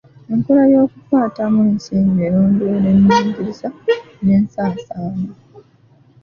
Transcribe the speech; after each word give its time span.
Enkola 0.31 0.63
y'okukwatamu 0.73 1.59
ensimbi 1.69 2.19
erondoola 2.27 2.87
ennyingiza 2.93 3.67
n'ensaasaanya. 4.23 5.33